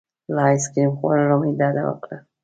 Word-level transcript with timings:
له 0.33 0.41
ایس 0.49 0.63
کریم 0.73 0.91
خوړلو 0.97 1.35
مې 1.41 1.51
ډډه 1.59 1.83
وکړه. 1.87 2.17